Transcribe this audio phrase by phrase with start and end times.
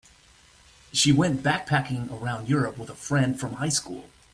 [0.91, 4.09] She went backpacking around Europe with a friend from high school.